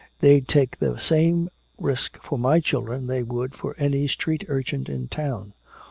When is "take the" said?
0.47-0.97